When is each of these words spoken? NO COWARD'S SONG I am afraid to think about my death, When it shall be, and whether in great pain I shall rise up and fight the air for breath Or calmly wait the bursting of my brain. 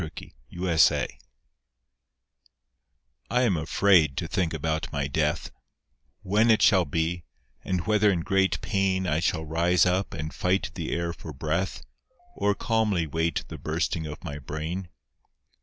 NO 0.01 0.09
COWARD'S 0.57 0.81
SONG 0.81 1.07
I 3.29 3.43
am 3.43 3.55
afraid 3.55 4.17
to 4.17 4.27
think 4.27 4.51
about 4.51 4.91
my 4.91 5.05
death, 5.05 5.51
When 6.23 6.49
it 6.49 6.63
shall 6.63 6.85
be, 6.85 7.23
and 7.63 7.85
whether 7.85 8.09
in 8.09 8.21
great 8.21 8.59
pain 8.61 9.05
I 9.05 9.19
shall 9.19 9.45
rise 9.45 9.85
up 9.85 10.15
and 10.15 10.33
fight 10.33 10.71
the 10.73 10.91
air 10.91 11.13
for 11.13 11.33
breath 11.33 11.83
Or 12.35 12.55
calmly 12.55 13.05
wait 13.05 13.45
the 13.47 13.59
bursting 13.59 14.07
of 14.07 14.23
my 14.23 14.39
brain. 14.39 14.89